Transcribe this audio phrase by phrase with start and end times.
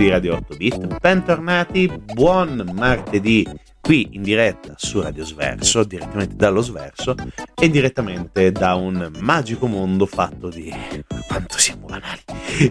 [0.00, 3.46] Di Radio 8 Bit, bentornati, buon martedì
[3.78, 7.14] qui in diretta su Radio Sverso, direttamente dallo Sverso
[7.54, 10.72] e direttamente da un magico mondo fatto di
[11.28, 12.20] quanto siamo banali.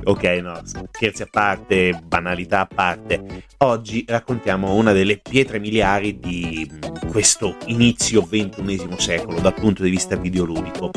[0.05, 0.59] Ok, no,
[0.91, 3.45] scherzi a parte, banalità a parte.
[3.57, 6.67] Oggi raccontiamo una delle pietre miliari di
[7.11, 10.89] questo inizio XXI secolo dal punto di vista videoludico.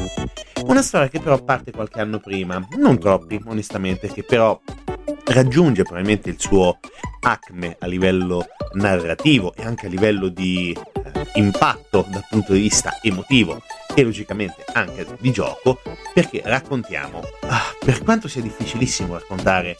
[0.64, 4.58] Una storia che però parte qualche anno prima, non troppi onestamente, che però
[5.24, 6.78] raggiunge probabilmente il suo
[7.20, 12.98] acme a livello narrativo e anche a livello di eh, impatto dal punto di vista
[13.02, 13.62] emotivo
[13.94, 15.80] e logicamente anche di gioco
[16.14, 19.76] perché raccontiamo ah, per quanto sia difficilissimo raccontare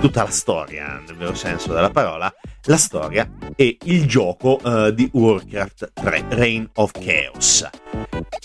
[0.00, 2.32] tutta la storia nel vero senso della parola
[2.66, 7.68] la storia e il gioco uh, di Warcraft 3 Reign of Chaos.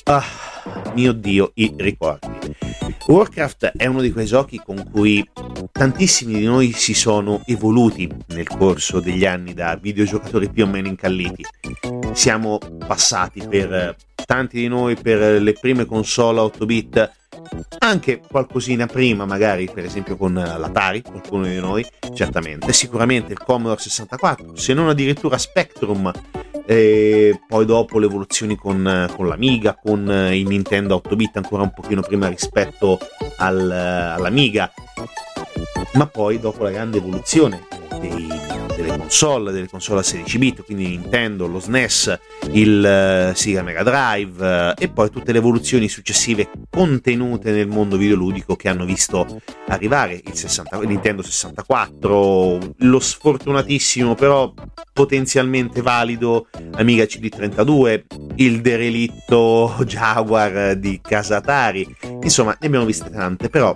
[0.03, 0.23] Ah,
[0.93, 2.69] mio dio i ricordi
[3.07, 5.28] Warcraft è uno di quei giochi con cui
[5.72, 10.88] tantissimi di noi si sono evoluti nel corso degli anni da videogiocatori più o meno
[10.88, 11.44] incalliti.
[12.13, 17.12] Siamo passati per tanti di noi per le prime console 8 bit,
[17.80, 23.80] anche qualcosina prima, magari per esempio con l'Atari, qualcuno di noi, certamente, sicuramente il Commodore
[23.80, 26.12] 64, se non addirittura Spectrum
[26.71, 30.01] e poi dopo le evoluzioni con, con l'Amiga, con
[30.31, 33.00] il Nintendo 8 bit ancora un pochino prima rispetto
[33.38, 34.71] al, all'Amiga,
[35.94, 38.28] ma poi dopo la grande evoluzione dei,
[38.75, 42.19] delle console, delle console a 16 bit, quindi Nintendo, lo SNES,
[42.51, 47.98] il uh, Sega Mega Drive uh, e poi tutte le evoluzioni successive contenute nel mondo
[47.98, 54.54] videoludico che hanno visto arrivare il, 60, il Nintendo 64, lo sfortunatissimo però
[54.94, 58.04] potenzialmente valido Amiga CD32,
[58.36, 61.88] il derelitto Jaguar di Casatari,
[62.22, 63.75] insomma ne abbiamo viste tante, però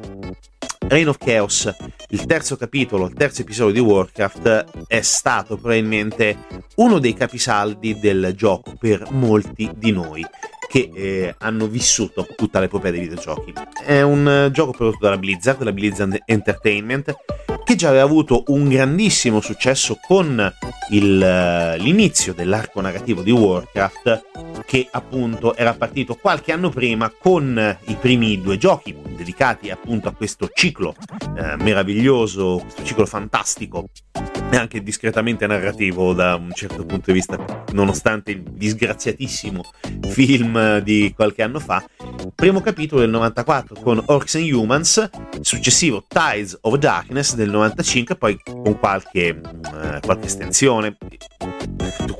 [0.87, 1.73] Reign of Chaos,
[2.09, 6.37] il terzo capitolo, il terzo episodio di Warcraft, è stato probabilmente
[6.75, 10.25] uno dei capisaldi del gioco per molti di noi
[10.67, 13.53] che eh, hanno vissuto tutta l'epopea dei videogiochi.
[13.83, 17.15] È un gioco prodotto dalla Blizzard, dalla Blizzard Entertainment,
[17.63, 20.53] che già aveva avuto un grandissimo successo con
[20.91, 24.25] il, eh, l'inizio dell'arco narrativo di Warcraft,
[24.65, 30.13] che appunto era partito qualche anno prima con i primi due giochi dedicati appunto a
[30.13, 30.95] questo ciclo
[31.37, 33.85] eh, meraviglioso, questo ciclo fantastico
[34.53, 39.63] e anche discretamente narrativo da un certo punto di vista, nonostante il disgraziatissimo
[40.09, 41.83] film di qualche anno fa.
[42.35, 45.09] Primo capitolo del 94 con Orcs and Humans,
[45.41, 50.97] successivo Tides of Darkness del 95, poi con qualche, eh, qualche estensione,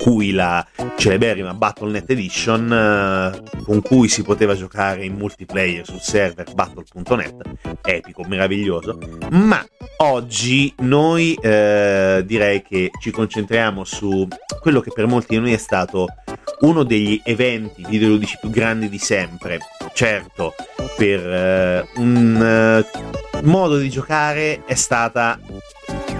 [0.04, 0.66] cui la
[0.96, 7.34] celeberrima Battle.net Edition, eh, con cui si poteva giocare in multiplayer sul server battle.net,
[7.82, 8.98] epico, meraviglioso,
[9.30, 9.64] ma
[9.98, 14.26] oggi noi eh, direi che ci concentriamo su
[14.60, 16.06] quello che per molti di noi è stato
[16.60, 19.58] uno degli eventi videoludici più grandi di sempre.
[19.92, 20.54] Certo,
[20.96, 25.38] per eh, un uh, modo di giocare è stata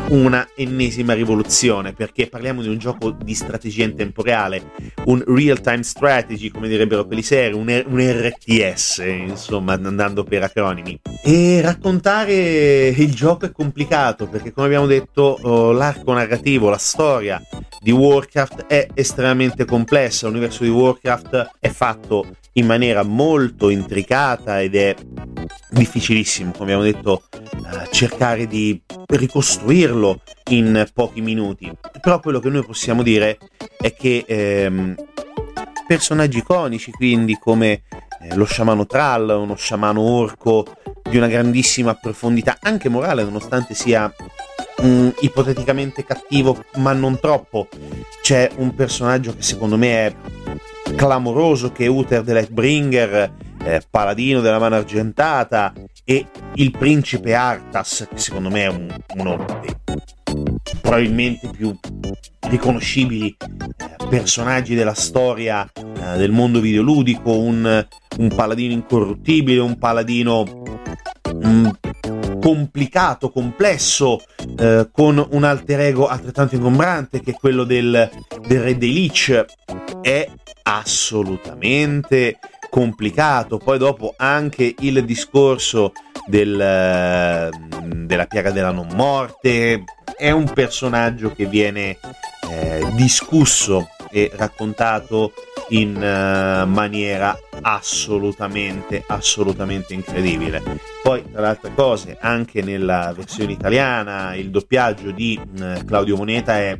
[0.08, 4.72] una ennesima rivoluzione perché parliamo di un gioco di strategia in tempo reale,
[5.06, 10.42] un real time strategy come direbbero quelli seri, un, R- un RTS insomma andando per
[10.42, 11.00] acronimi.
[11.22, 17.40] E raccontare il gioco è complicato perché come abbiamo detto oh, l'arco narrativo, la storia
[17.80, 24.74] di Warcraft è estremamente complessa, l'universo di Warcraft è fatto in maniera molto intricata ed
[24.76, 24.94] è
[25.70, 30.20] difficilissimo, come abbiamo detto, eh, cercare di ricostruirlo
[30.50, 31.70] in pochi minuti.
[32.00, 33.38] Però quello che noi possiamo dire
[33.76, 34.94] è che ehm,
[35.86, 37.82] personaggi iconici, quindi come
[38.20, 40.66] eh, lo sciamano Trall, uno sciamano orco
[41.02, 44.12] di una grandissima profondità, anche morale, nonostante sia
[44.82, 47.68] mh, mm, ipoteticamente cattivo, ma non troppo.
[48.22, 50.14] C'è un personaggio che secondo me è
[50.96, 53.32] clamoroso, che Uther the Lightbringer,
[53.64, 55.72] eh, paladino della mano argentata,
[56.04, 59.74] e il principe Arthas, che secondo me è un, uno dei
[60.80, 61.76] probabilmente più
[62.48, 67.86] riconoscibili eh, personaggi della storia eh, del mondo videoludico, un,
[68.18, 70.62] un, paladino incorruttibile, un paladino
[71.34, 71.66] mm,
[72.40, 74.20] complicato, complesso,
[74.58, 78.10] eh, con un alter ego altrettanto ingombrante che è quello del,
[78.46, 79.44] del re dei Lich,
[80.02, 80.28] è
[80.64, 83.58] assolutamente complicato.
[83.58, 85.92] Poi dopo anche il discorso
[86.26, 87.50] del,
[87.92, 89.84] della piaga della non morte.
[90.16, 91.98] È un personaggio che viene
[92.50, 95.32] eh, discusso e raccontato
[95.70, 100.62] in uh, maniera assolutamente, assolutamente incredibile.
[101.02, 106.56] Poi, tra le altre cose, anche nella versione italiana il doppiaggio di uh, Claudio Moneta
[106.56, 106.78] è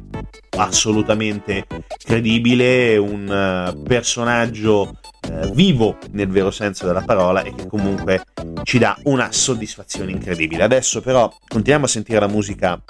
[0.57, 1.67] assolutamente
[2.05, 8.25] credibile, un uh, personaggio uh, vivo nel vero senso della parola e che comunque
[8.63, 10.63] ci dà una soddisfazione incredibile.
[10.63, 12.81] Adesso però continuiamo a sentire la musica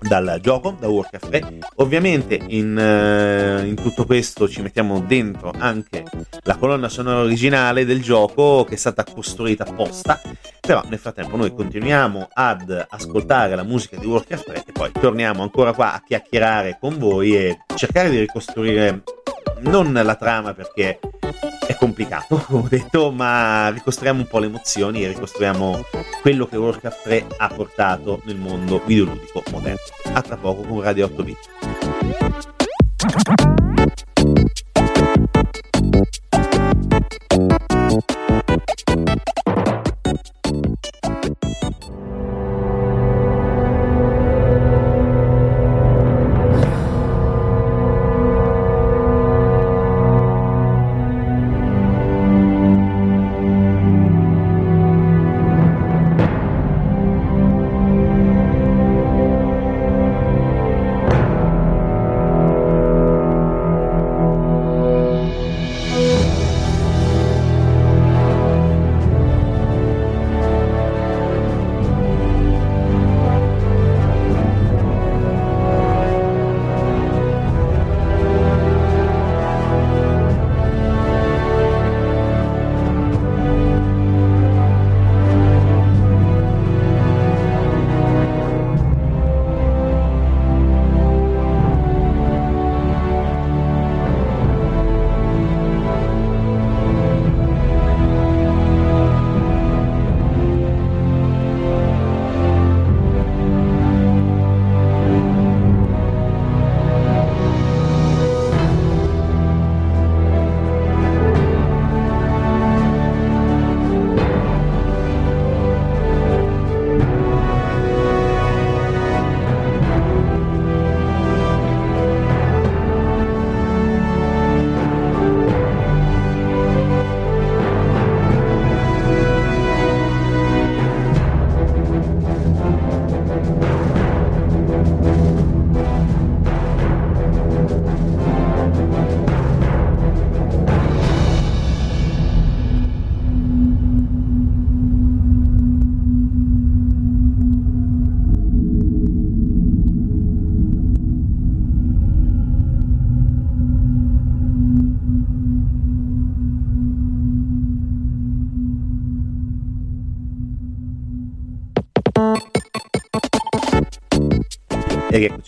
[0.00, 1.58] dal gioco, da Warcraft 3.
[1.76, 6.04] Ovviamente in, uh, in, tutto questo ci mettiamo dentro anche
[6.42, 10.20] la colonna sonora originale del gioco che è stata costruita apposta,
[10.60, 15.42] però nel frattempo noi continuiamo ad ascoltare la musica di Warcraft 3 e poi torniamo
[15.42, 19.02] ancora qua a chiacchierare con voi e cercare di ricostruire
[19.60, 20.98] non la trama perché
[21.66, 25.84] è complicato, come ho detto, ma ricostruiamo un po' le emozioni e ricostruiamo
[26.20, 29.80] quello che Warcraft 3 ha portato nel mondo videoludico moderno.
[30.12, 31.38] A tra poco con Radio 8 Bit.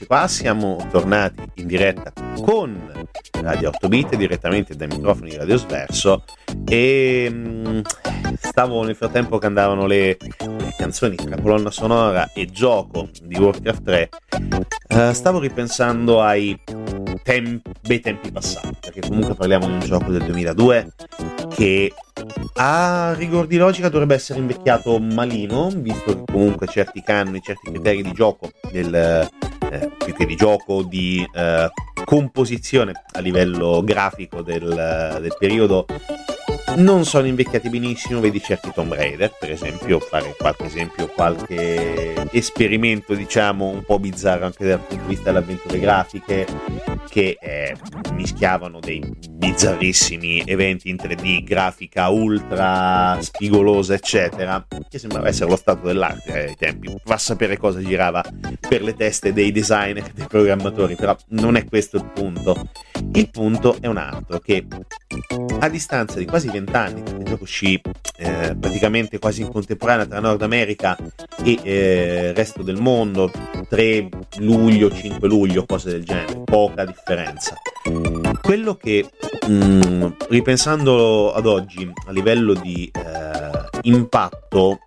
[0.06, 3.06] Qua, siamo tornati in diretta con
[3.40, 6.25] Radio 8 Bit direttamente dai microfoni di Radio Sverso
[6.68, 7.80] e mm,
[8.38, 13.82] stavo nel frattempo che andavano le, le, canzoni tra colonna sonora e gioco di Warcraft
[13.82, 14.08] 3
[14.40, 16.58] uh, eh, stavo ripensando ai
[17.23, 20.92] tempi, bei tempi passati perché comunque parliamo di un gioco del 2002
[21.54, 21.92] che
[22.56, 28.02] a rigor di logica dovrebbe essere invecchiato malino visto che comunque certi canoni, certi criteri
[28.02, 29.28] di gioco del
[29.71, 31.71] eh, più che di gioco, di eh,
[32.04, 35.87] composizione a livello grafico del, del periodo.
[36.76, 43.14] Non sono invecchiati benissimo, vedi certi Tomb Raider, per esempio, fare qualche esempio, qualche esperimento,
[43.14, 46.47] diciamo, un po' bizzarro anche dal punto di vista delle avventure grafiche,
[47.08, 47.76] che eh,
[48.12, 55.87] mischiavano dei bizzarrissimi eventi in 3D, grafica ultra spigolosa, eccetera, che sembrava essere lo stato
[55.87, 56.92] dell'arte ai tempi.
[57.04, 58.23] Va a sapere cosa girava
[58.68, 62.68] per le teste dei designer dei programmatori, però non è questo il punto.
[63.12, 64.66] Il punto è un altro, che
[65.61, 67.80] a distanza di quasi vent'anni, il gioco uscì
[68.16, 70.96] eh, praticamente quasi in contemporanea tra Nord America
[71.42, 73.30] e eh, resto del mondo,
[73.68, 74.08] 3
[74.38, 77.56] luglio, 5 luglio, cose del genere, poca differenza.
[78.40, 79.08] Quello che,
[79.46, 84.78] mh, mm, ripensando ad oggi, a livello di eh, impatto,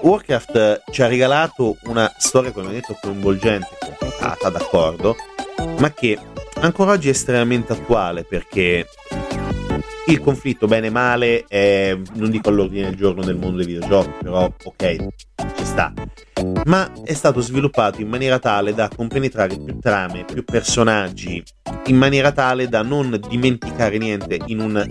[0.00, 5.16] Warcraft ci ha regalato una storia, come ho detto, coinvolgente, complicata, d'accordo,
[5.78, 6.18] ma che
[6.60, 8.86] ancora oggi è estremamente attuale perché
[10.06, 14.10] il conflitto, bene o male, è, non dico all'ordine del giorno nel mondo dei videogiochi,
[14.20, 15.06] però ok,
[15.56, 15.92] ci sta.
[16.66, 21.42] Ma è stato sviluppato in maniera tale da compenetrare più trame, più personaggi,
[21.86, 24.86] in maniera tale da non dimenticare niente in un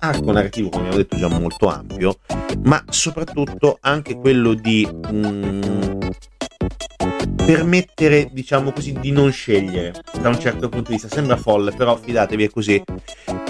[0.00, 2.18] arco narrativo, come abbiamo detto, già molto ampio,
[2.62, 5.98] ma soprattutto anche quello di mm,
[7.36, 11.08] permettere, diciamo così, di non scegliere da un certo punto di vista.
[11.08, 12.82] Sembra folle, però fidatevi è così,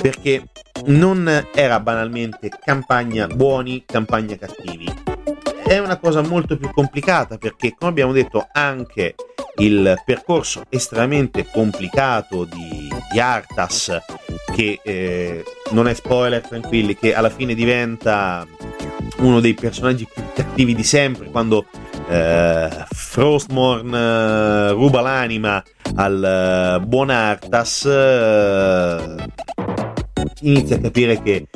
[0.01, 0.45] perché
[0.87, 4.87] non era banalmente campagna buoni, campagna cattivi.
[5.71, 9.15] È una cosa molto più complicata perché, come abbiamo detto, anche
[9.59, 13.97] il percorso estremamente complicato di, di Artas,
[14.53, 18.45] che eh, non è spoiler, tranquilli, che alla fine diventa
[19.19, 21.67] uno dei personaggi più cattivi di sempre quando
[22.09, 25.63] eh, Frostmorn eh, ruba l'anima
[25.95, 29.15] al eh, buon Artas eh,
[30.41, 31.47] inizia a capire che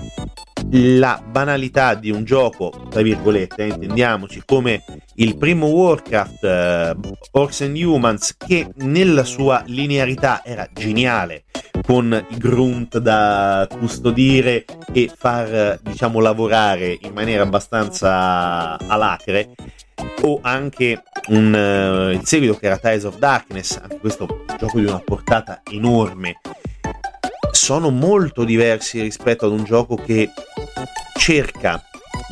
[0.71, 4.83] la banalità di un gioco, tra virgolette, eh, intendiamoci, come
[5.17, 6.97] il primo Warcraft, eh,
[7.33, 11.45] Orcs and Humans, che nella sua linearità era geniale,
[11.87, 19.55] con i grunt da custodire e far, diciamo, lavorare in maniera abbastanza alacre,
[20.23, 24.87] o anche un, uh, il seguito che era Ties of Darkness, anche questo gioco di
[24.87, 26.41] una portata enorme,
[27.55, 30.31] sono molto diversi rispetto ad un gioco che
[31.19, 31.83] cerca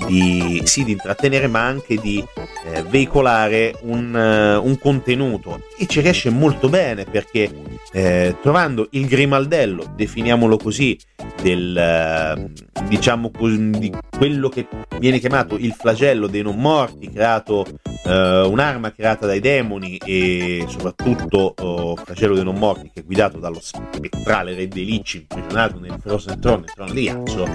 [0.07, 2.23] di, sì, di intrattenere ma anche di
[2.65, 5.63] eh, veicolare un, uh, un, contenuto.
[5.79, 7.51] E ci riesce molto bene perché
[7.93, 10.99] eh, trovando il grimaldello, definiamolo così,
[11.41, 14.67] del uh, diciamo di quello che
[14.99, 17.67] viene chiamato il flagello dei non morti, creato
[18.05, 23.39] uh, un'arma creata dai demoni e soprattutto uh, flagello dei non morti che è guidato
[23.39, 27.47] dallo spettrale re dei licci imprigionato nel Frozen Throne, nel trono di ghiaccio,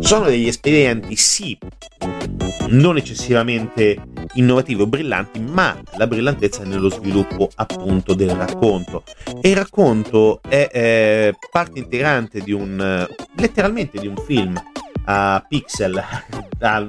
[0.00, 1.58] sono degli espedienti sì
[2.68, 3.98] non eccessivamente
[4.34, 9.04] innovativi o brillanti, ma la brillantezza è nello sviluppo appunto del racconto.
[9.40, 13.06] E il racconto è eh, parte integrante di un,
[13.36, 14.60] letteralmente di un film
[15.04, 16.24] a pixel, a,
[16.76, 16.86] a,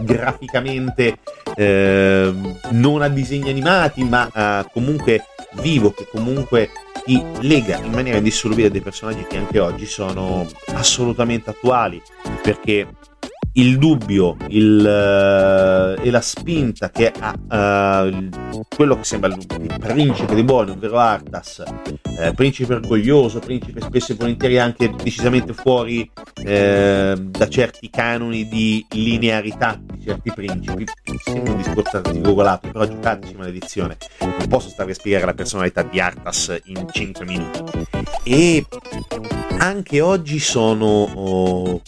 [0.00, 1.18] graficamente
[1.56, 2.32] eh,
[2.70, 5.24] non a disegni animati, ma a, comunque
[5.60, 6.70] vivo, che comunque
[7.04, 12.00] ti lega in maniera indissolubile dei personaggi che anche oggi sono assolutamente attuali,
[12.42, 12.86] perché
[13.54, 19.46] il dubbio il, uh, e la spinta che ha uh, quello che sembra il,
[19.78, 21.62] principe dei buoni, ovvero Artas,
[22.18, 26.08] eh, principe orgoglioso, principe spesso e volentieri anche decisamente fuori
[26.44, 30.86] eh, da certi canoni di linearità di certi principi.
[31.24, 33.96] Sembra un discorso articolato, però giocateci maledizione.
[34.20, 37.62] Non posso stare a spiegare la personalità di Artas in 5 minuti.
[38.24, 38.64] E
[39.58, 41.82] anche oggi sono oh,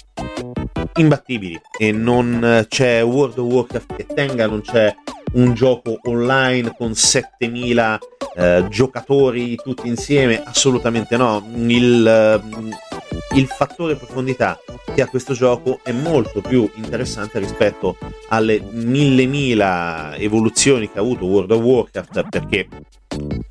[0.96, 4.94] imbattibili e non c'è World of Warcraft che tenga, non c'è
[5.34, 7.98] un gioco online con 7000
[8.36, 11.44] eh, giocatori tutti insieme, assolutamente no.
[11.54, 14.58] Il, eh, il fattore profondità
[14.94, 17.96] che ha questo gioco è molto più interessante rispetto
[18.28, 22.68] alle mille mila evoluzioni che ha avuto World of Warcraft perché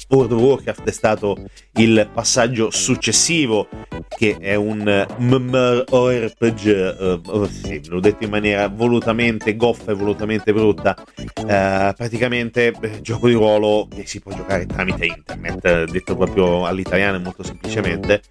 [0.10, 1.38] World of Warcraft è stato
[1.74, 3.68] il passaggio successivo
[4.10, 10.54] che è un MMORPG uh, oh, sì, l'ho detto in maniera volutamente goffa e volutamente
[10.54, 10.96] brutta.
[11.18, 17.20] Uh, praticamente eh, gioco di ruolo che si può giocare tramite internet detto proprio all'italiano
[17.20, 18.22] molto semplicemente.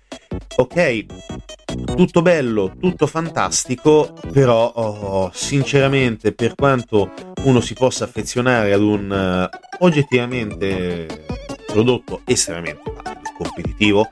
[0.56, 1.06] Ok
[1.84, 7.12] tutto bello, tutto fantastico, però oh, sinceramente per quanto
[7.44, 11.24] uno si possa affezionare ad un uh, oggettivamente
[11.66, 12.82] prodotto estremamente
[13.36, 14.10] competitivo,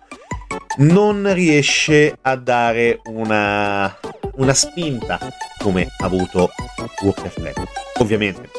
[0.78, 3.94] non riesce a dare una,
[4.37, 5.18] una spinta
[5.59, 6.50] come ha avuto
[7.02, 7.52] Warcraft 3.
[7.98, 8.50] Ovviamente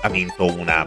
[0.00, 0.86] ha vinto una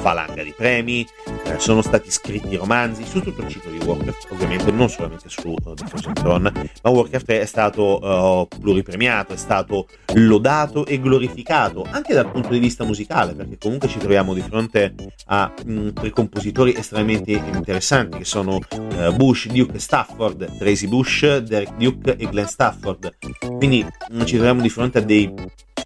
[0.00, 1.06] valanga di premi,
[1.44, 5.48] eh, sono stati scritti romanzi su tutto il ciclo di Warcraft, ovviamente non solamente su
[5.48, 11.86] uh, The Frozen Throne, ma Warcraft è stato uh, pluripremiato, è stato lodato e glorificato
[11.90, 14.94] anche dal punto di vista musicale, perché comunque ci troviamo di fronte
[15.26, 20.86] a mh, mm, tre compositori estremamente interessanti che sono uh, Bush, Duke e Stafford, Tracy
[20.86, 23.16] Bush, Derek Duke e Glenn Stafford.
[23.56, 25.32] Quindi mh, mm, ci troviamo di fronte a dei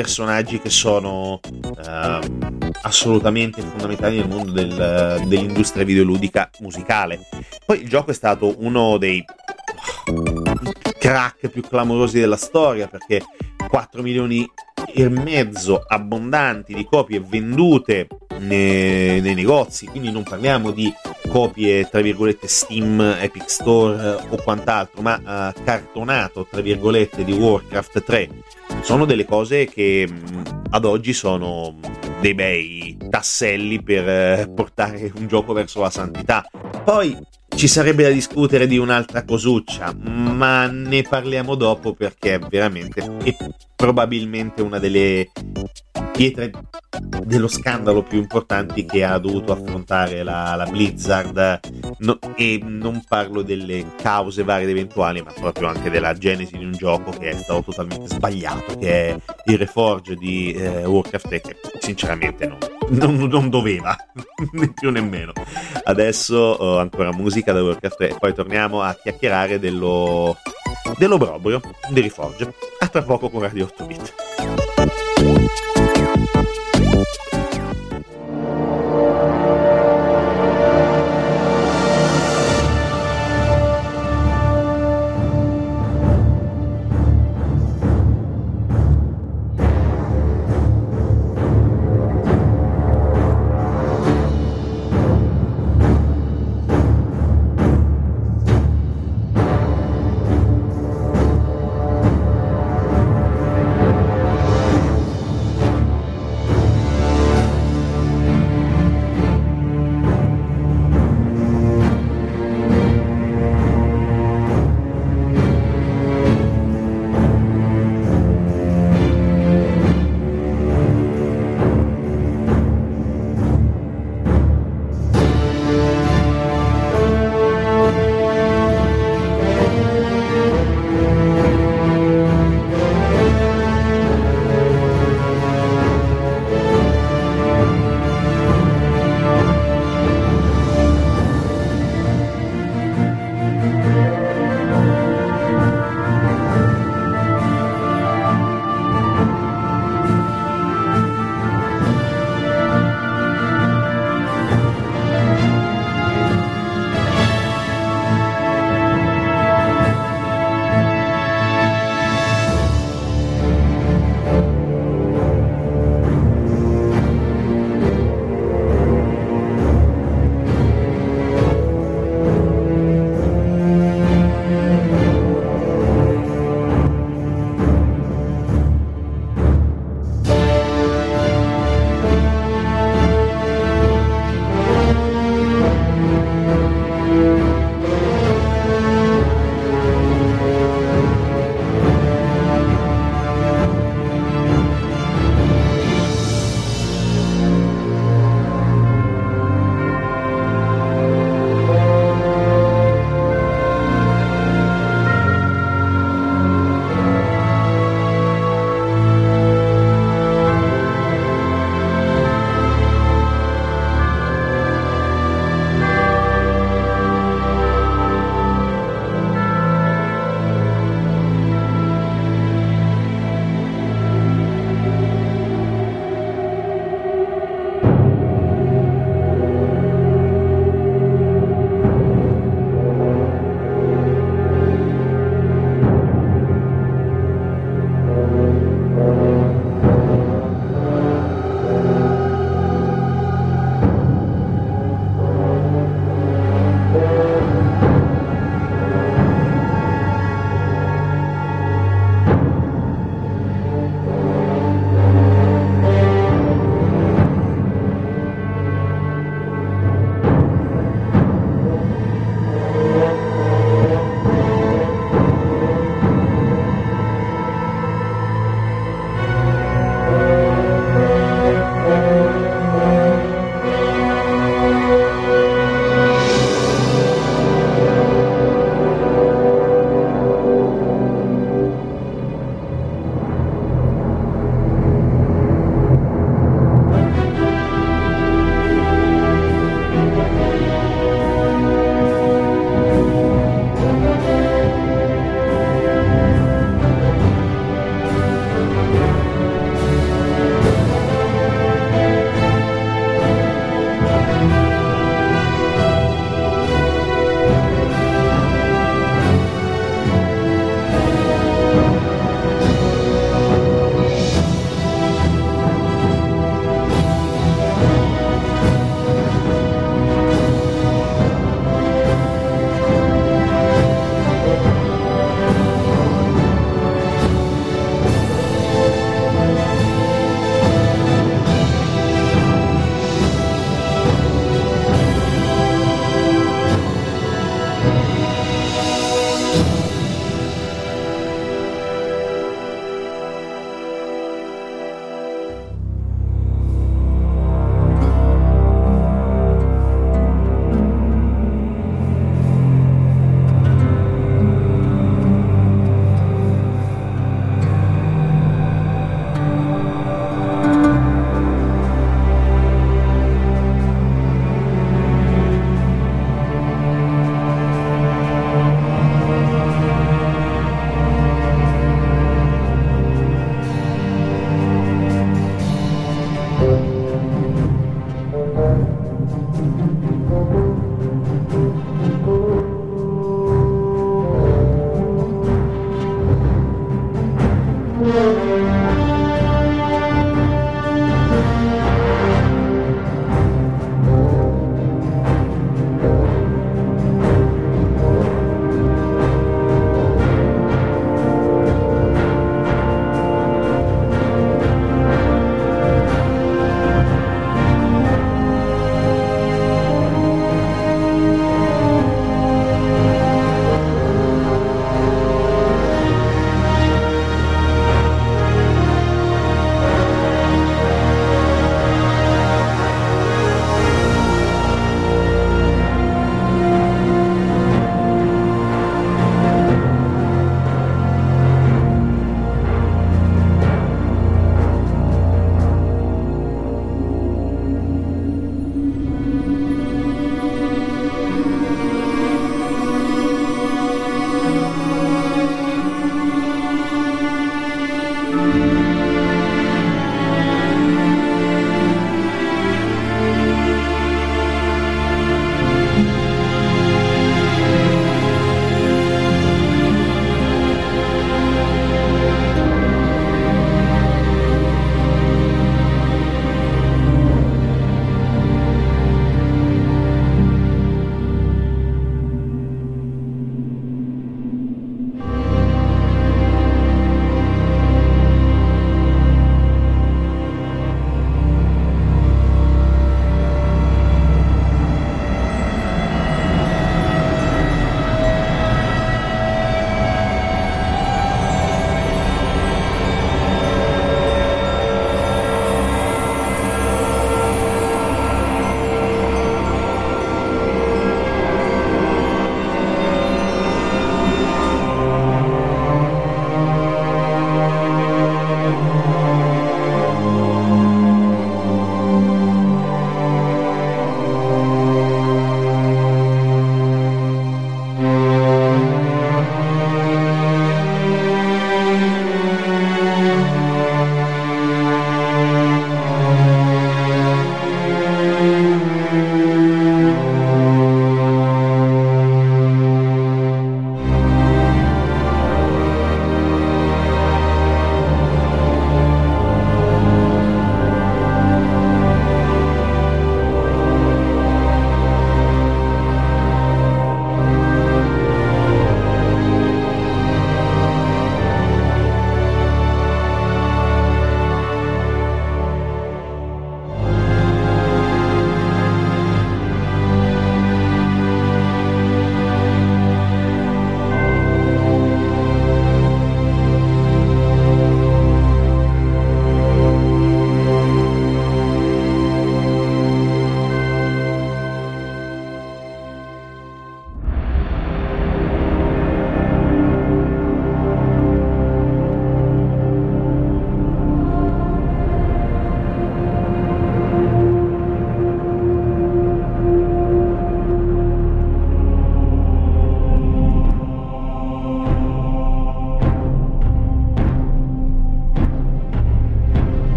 [0.00, 1.40] personaggi che sono
[1.84, 7.26] ehm, assolutamente fondamentali nel mondo del, dell'industria videoludica musicale.
[7.66, 9.24] Poi il gioco è stato uno dei
[10.98, 13.22] crack più clamorosi della storia perché
[13.68, 14.46] 4 milioni
[14.92, 18.06] e mezzo abbondanti di copie vendute
[18.38, 20.92] nei, nei, negozi, quindi non parliamo di
[21.28, 27.32] copie tra virgolette Steam, Epic Store eh, o quant'altro, ma uh, cartonato tra virgolette di
[27.32, 28.28] Warcraft 3
[28.82, 31.76] sono delle cose che mm, ad oggi sono
[32.20, 36.44] dei bei tasselli per eh, portare un gioco verso la santità.
[36.84, 37.16] Poi
[37.58, 43.02] ci sarebbe da discutere di un'altra cosuccia, ma ne parliamo dopo perché veramente
[43.78, 45.30] probabilmente una delle
[46.12, 46.50] pietre
[47.24, 51.60] dello scandalo più importanti che ha dovuto affrontare la, la Blizzard.
[51.98, 56.64] No, e non parlo delle cause varie ed eventuali ma proprio anche della genesi di
[56.64, 61.56] un gioco che è stato totalmente sbagliato che è il Reforge di eh, Warcraft che
[61.80, 62.58] sinceramente non,
[62.90, 63.96] non, non doveva
[64.52, 65.32] né più nemmeno
[65.84, 70.36] adesso ho ancora musica da Warcraft e poi torniamo a chiacchierare dello
[70.96, 74.87] dell'obrobrio di Reforge a tra poco con Radio 8 Bit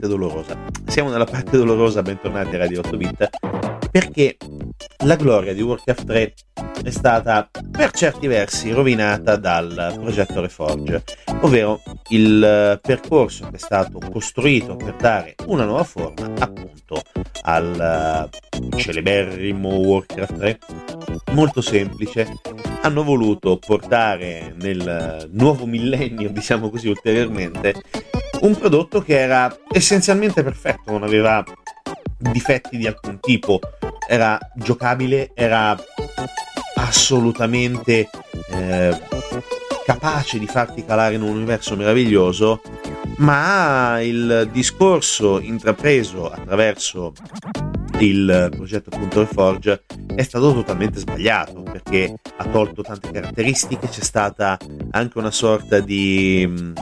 [0.00, 0.58] parte dolorosa.
[0.86, 3.28] Siamo nella parte dolorosa, bentornati a Radio 8 Bit,
[3.90, 4.36] perché
[5.02, 6.34] la gloria di Warcraft 3
[6.82, 11.02] è stata per certi versi rovinata dal progetto Reforge,
[11.40, 17.02] ovvero il percorso che è stato costruito per dare una nuova forma appunto
[17.42, 18.28] al
[18.76, 20.58] celeberrimo Warcraft 3
[21.32, 22.40] molto semplice.
[22.82, 27.74] Hanno voluto portare nel nuovo millennio diciamo così ulteriormente
[28.40, 31.44] un prodotto che era essenzialmente perfetto non aveva
[32.16, 33.60] difetti di alcun tipo
[34.10, 35.80] era giocabile era
[36.74, 38.10] assolutamente
[38.50, 39.00] eh,
[39.86, 42.60] capace di farti calare in un universo meraviglioso
[43.18, 47.12] ma il discorso intrapreso attraverso
[48.00, 49.84] il progetto appunto Reforge
[50.16, 54.58] è stato totalmente sbagliato perché ha tolto tante caratteristiche, c'è stata
[54.90, 56.72] anche una sorta di, mm,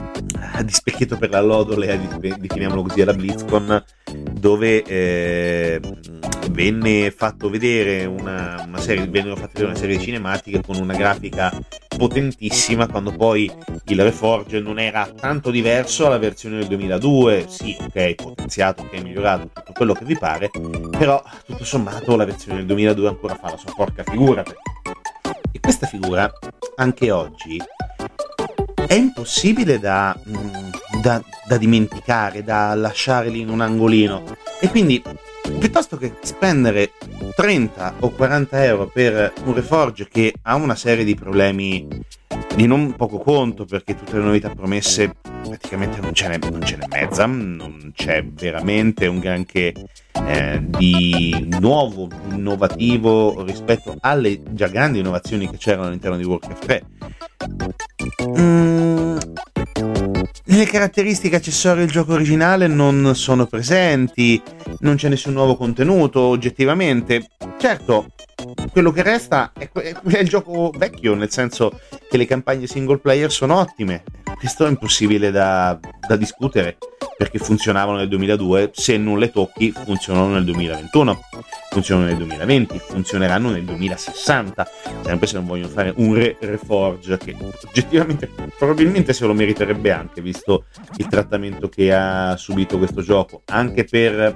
[0.63, 3.83] di specchietto per la lodole, definiamolo così, alla BlizzCon,
[4.31, 5.79] dove eh,
[6.51, 10.95] venne fatto vedere una, una serie, vennero fatte vedere una serie di cinematiche con una
[10.95, 11.51] grafica
[11.97, 13.51] potentissima quando poi
[13.85, 19.49] il Reforge non era tanto diverso alla versione del 2002 sì ok potenziato ok migliorato
[19.53, 20.49] tutto quello che vi pare
[20.97, 24.43] però tutto sommato la versione del 2002 ancora fa la sua porca figura
[25.51, 26.31] e questa figura
[26.75, 27.61] anche oggi
[28.87, 30.69] è impossibile da, mm,
[31.01, 34.23] da, da dimenticare da lasciare lì in un angolino.
[34.59, 35.01] E quindi
[35.59, 36.91] piuttosto che spendere
[37.35, 41.87] 30 o 40 euro per un Reforge che ha una serie di problemi
[42.59, 46.75] di non poco conto perché tutte le novità promesse praticamente non ce n'è, non ce
[46.75, 49.71] n'è mezza, non c'è veramente un granché
[50.27, 56.83] eh, di nuovo, innovativo rispetto alle già grandi innovazioni che c'erano all'interno di Warcraft 3.
[58.27, 59.17] Mm,
[60.43, 64.41] le caratteristiche accessorie del gioco originale non sono presenti,
[64.79, 67.25] non c'è nessun nuovo contenuto oggettivamente.
[67.57, 68.07] Certo,
[68.71, 69.69] quello che resta è,
[70.19, 74.03] il gioco vecchio, nel senso che le campagne single player sono ottime.
[74.37, 76.77] Questo è impossibile da, da discutere
[77.17, 81.19] perché funzionavano nel 2002, se non le tocchi funzionano nel 2021,
[81.69, 84.67] funzionano nel 2020, funzioneranno nel 2060,
[85.03, 87.35] sempre se non vogliono fare un re- reforge che
[87.65, 90.65] oggettivamente probabilmente se lo meriterebbe anche visto
[90.97, 94.35] il trattamento che ha subito questo gioco, anche per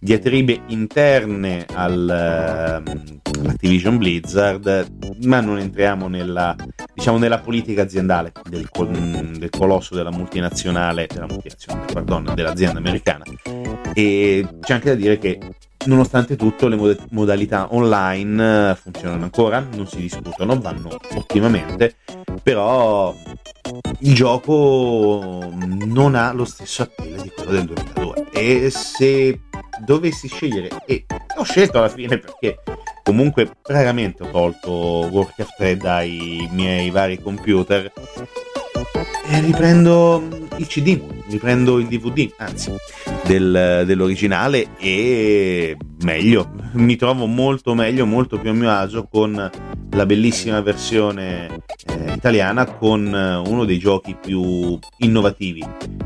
[0.00, 4.88] diatribe interne al, uh, Activision Blizzard,
[5.24, 6.56] ma non entriamo nella,
[6.94, 13.24] diciamo, nella politica aziendale del, del colosso della multinazionale, della multinazionale, pardon, dell'azienda americana.
[13.94, 15.38] E c'è anche da dire che
[15.86, 21.96] nonostante tutto le mod- modalità online funzionano ancora, non si discutono, vanno ottimamente,
[22.42, 23.14] però
[24.00, 25.50] il gioco
[25.86, 29.40] non ha lo stesso appeal di quello del 2002 e se
[29.84, 31.06] dovessi scegliere e
[31.36, 32.62] ho scelto alla fine perché
[33.02, 34.70] comunque raramente ho tolto
[35.10, 37.90] Warcraft 3 dai miei vari computer
[39.28, 40.22] e riprendo
[40.56, 42.72] il CD, riprendo il DVD, anzi,
[43.24, 49.50] del, dell'originale e meglio, mi trovo molto meglio, molto più a mio agio con
[49.90, 53.06] la bellissima versione eh, italiana, con
[53.46, 55.64] uno dei giochi più innovativi,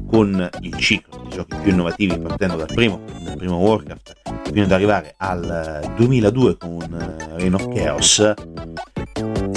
[0.09, 4.12] con il ciclo dei giochi più innovativi partendo dal primo, dal primo Warcraft,
[4.53, 8.35] fino ad arrivare al 2002 con Reign of Chaos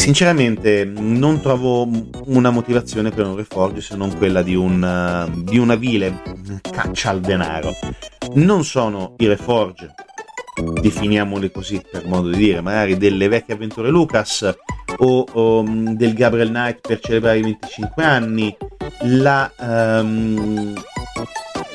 [0.04, 1.88] Sinceramente non trovo
[2.26, 6.22] una motivazione per un Reforge se non quella di, un, di una vile
[6.70, 7.72] caccia al denaro.
[8.34, 9.96] Non sono i Reforge,
[10.82, 14.54] definiamoli così per modo di dire, magari delle vecchie avventure Lucas
[14.98, 18.58] o, o del Gabriel Knight per celebrare i 25 anni,
[19.04, 20.74] la, um,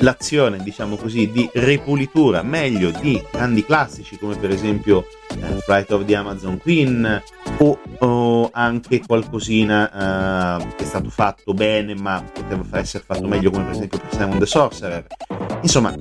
[0.01, 6.05] l'azione, diciamo così, di ripulitura meglio di grandi classici come per esempio eh, Flight of
[6.05, 7.21] the Amazon Queen
[7.59, 13.51] o, o anche qualcosina eh, che è stato fatto bene ma poteva essere fatto meglio
[13.51, 15.05] come per esempio per Simon the Sorcerer.
[15.61, 15.95] Insomma,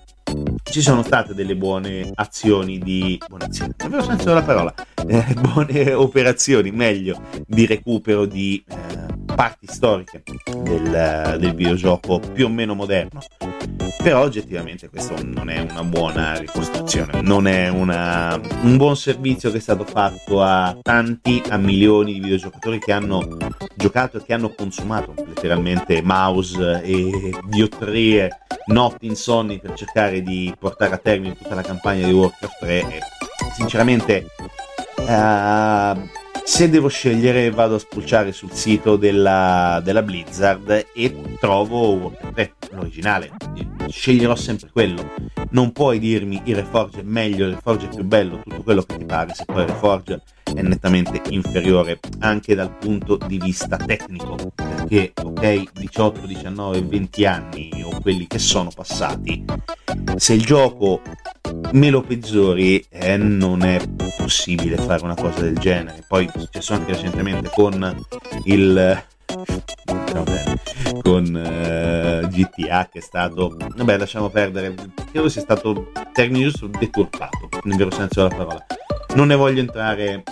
[0.62, 4.74] ci sono state delle buone azioni di buone azioni, vero senso della parola,
[5.07, 10.22] eh, buone operazioni, meglio, di recupero di eh, parti storiche
[10.62, 13.20] del, del videogioco più o meno moderno.
[14.03, 19.56] Però oggettivamente questo non è una buona ricostruzione, non è una, un buon servizio che
[19.56, 23.36] è stato fatto a tanti, a milioni di videogiocatori che hanno
[23.74, 28.30] giocato e che hanno consumato letteralmente mouse e diottrie,
[28.66, 33.00] notti insonni per cercare di portare a termine tutta la campagna di Warcraft 3 e
[33.54, 34.26] sinceramente
[34.98, 36.08] uh,
[36.49, 42.53] se devo scegliere vado a spulciare sul sito della, della Blizzard e trovo Warcraft 3,
[42.70, 43.30] l'originale.
[43.86, 45.11] Sceglierò sempre quello.
[45.51, 48.96] Non puoi dirmi il Reforge è meglio, il Reforge è più bello, tutto quello che
[48.96, 50.22] ti pare, se poi il Reforge
[50.55, 57.82] è nettamente inferiore anche dal punto di vista tecnico, perché ok, 18, 19, 20 anni
[57.84, 59.44] o quelli che sono passati,
[60.16, 61.03] se il gioco
[61.72, 63.80] me lo peggiori eh, non è
[64.16, 66.05] possibile fare una cosa del genere.
[66.07, 68.05] Poi è successo anche recentemente con
[68.44, 69.05] il
[71.03, 74.74] con uh, eh, GTA che è stato vabbè lasciamo perdere
[75.11, 78.66] credo sia stato termine giusto deturpato nel vero senso della parola
[79.16, 80.22] non ne voglio entrare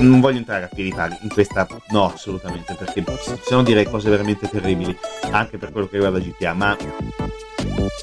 [0.00, 4.48] non voglio entrare a pari in questa no assolutamente perché se no direi cose veramente
[4.48, 4.96] terribili
[5.30, 6.76] anche per quello che riguarda GTA ma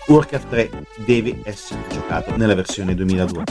[0.07, 0.69] Warcraft 3
[1.05, 3.43] deve essere giocato nella versione 2002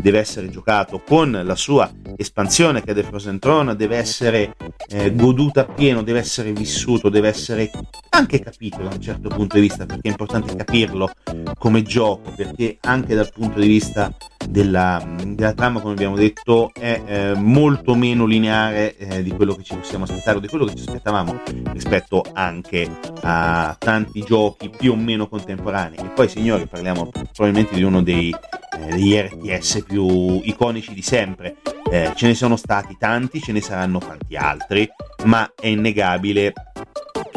[0.00, 4.54] deve essere giocato con la sua espansione che è The Frozen Throne deve essere
[4.88, 7.70] eh, goduto appieno deve essere vissuto deve essere
[8.10, 11.10] anche capito da un certo punto di vista perché è importante capirlo
[11.58, 14.12] come gioco perché anche dal punto di vista
[14.48, 19.62] della, della trama come abbiamo detto è eh, molto meno lineare eh, di quello che
[19.62, 21.40] ci possiamo aspettare o di quello che ci aspettavamo
[21.72, 22.88] rispetto anche
[23.22, 25.98] a tanti giochi più o meno contemporanei.
[25.98, 28.34] E poi signori parliamo probabilmente di uno dei,
[28.78, 31.56] eh, degli RTS più iconici di sempre.
[31.90, 34.86] Eh, ce ne sono stati tanti ce ne saranno tanti altri
[35.24, 36.52] ma è innegabile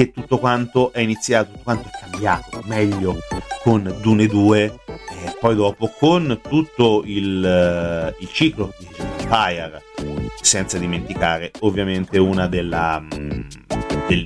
[0.05, 3.17] che tutto quanto è iniziato, tutto quanto è cambiato meglio
[3.61, 9.83] con Dune 2 e poi dopo con tutto il, eh, il ciclo di Empire
[10.41, 13.41] senza dimenticare ovviamente una della, mm,
[14.07, 14.25] del,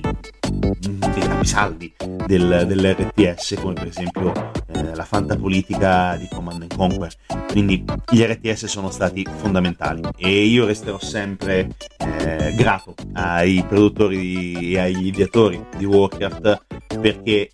[0.78, 1.94] dei capisaldi
[2.26, 4.32] del, dell'RTS come per esempio
[4.72, 7.12] eh, la fantapolitica di Command Conquer.
[7.50, 14.78] Quindi gli RTS sono stati fondamentali e io resterò sempre eh, grato ai produttori e
[14.78, 16.64] agli ideatori di Warcraft
[17.00, 17.50] perché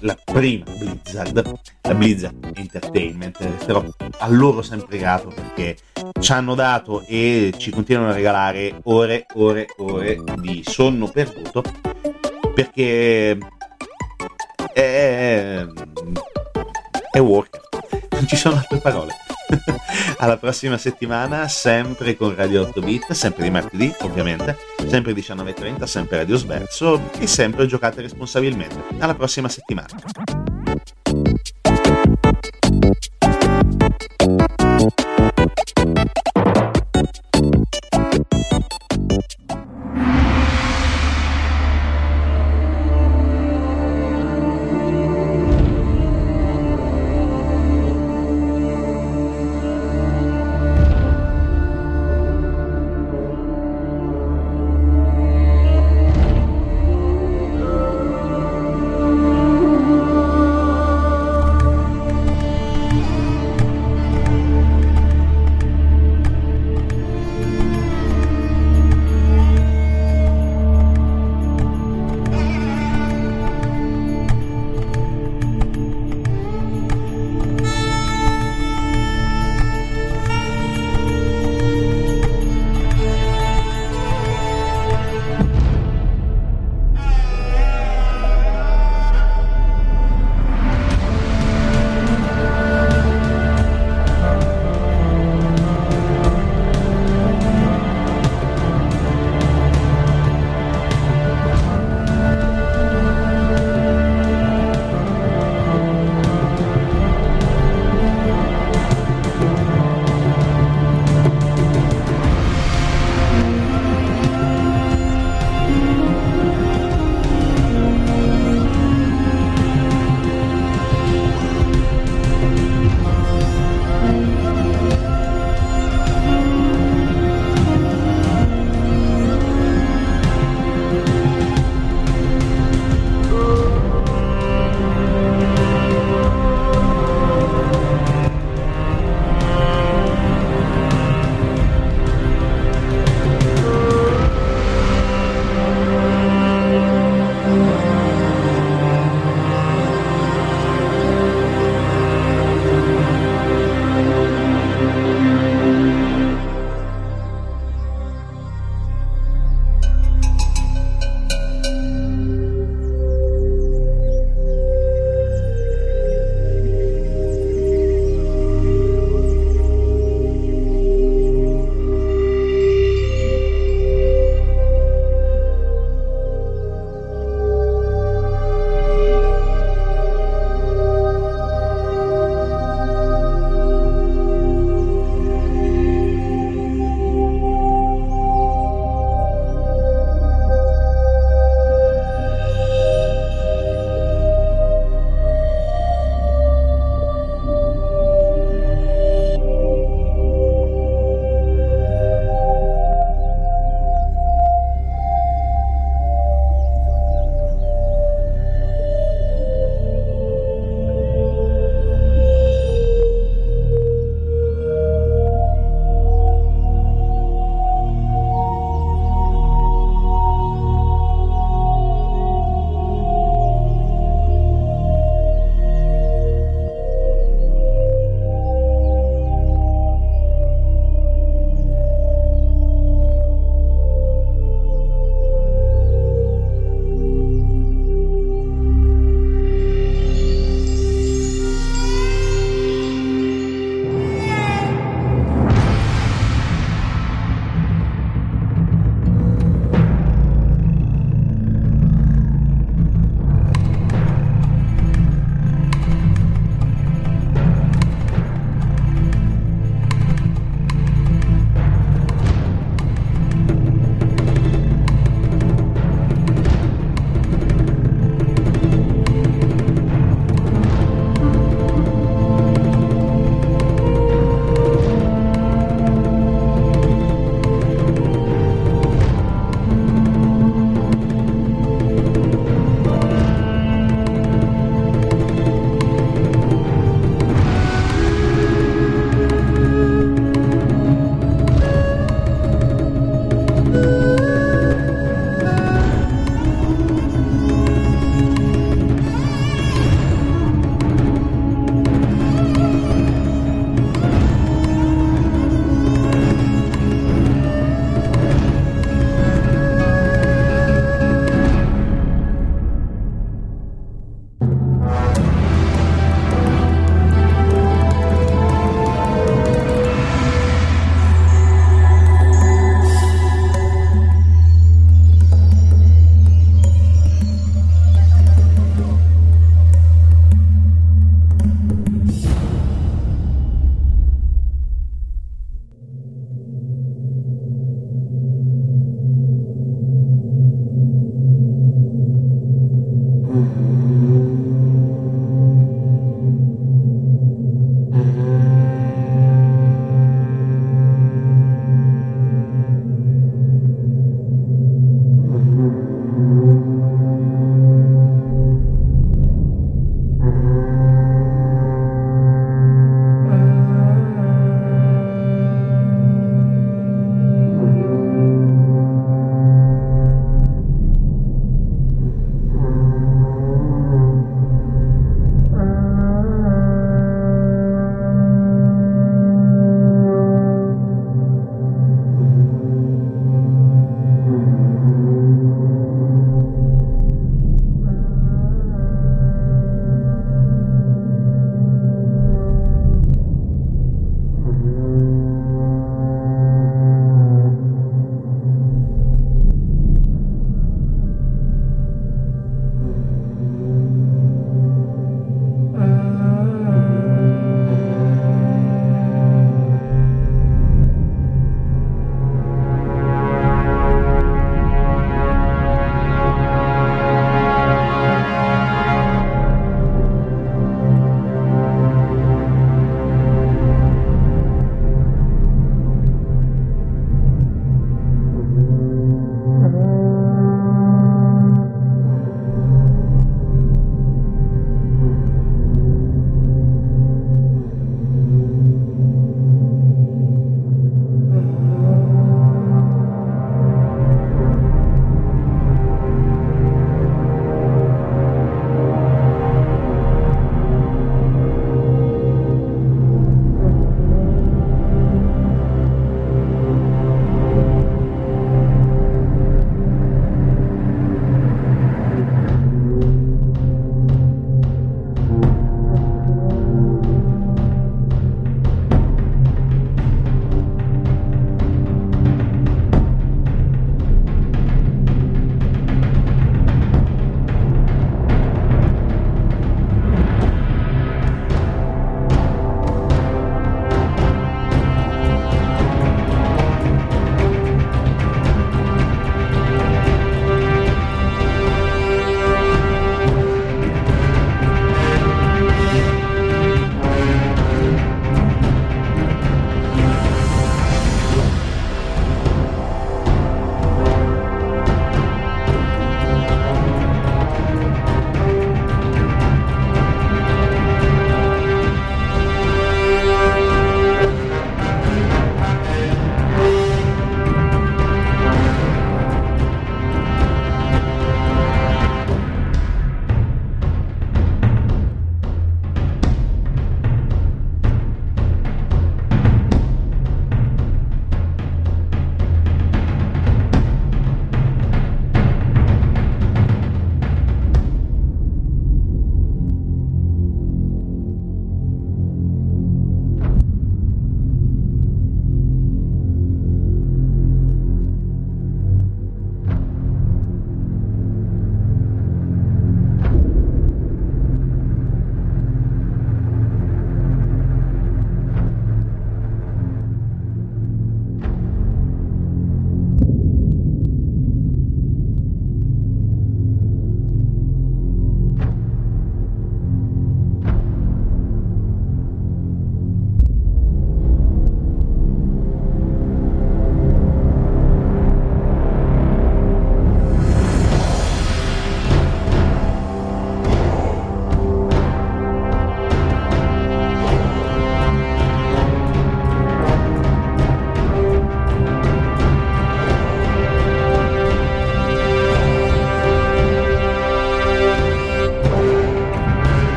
[0.00, 3.84] la prima Blizzard, la Blizzard Entertainment, resterò
[4.18, 5.76] a loro sempre grato perché
[6.20, 11.62] ci hanno dato e ci continuano a regalare ore, ore, ore di sonno perduto
[12.56, 13.36] perché
[14.72, 15.66] è,
[17.10, 17.60] è work,
[18.12, 19.12] non ci sono altre parole.
[20.18, 24.56] Alla prossima settimana, sempre con Radio 8 Bit, sempre di martedì ovviamente,
[24.88, 28.82] sempre 19.30, sempre Radio Sverso e sempre giocate responsabilmente.
[29.00, 29.88] Alla prossima settimana.